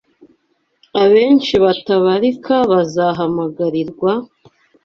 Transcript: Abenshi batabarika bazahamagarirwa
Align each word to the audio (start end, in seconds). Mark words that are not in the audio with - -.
Abenshi 1.03 1.53
batabarika 1.63 2.55
bazahamagarirwa 2.71 4.11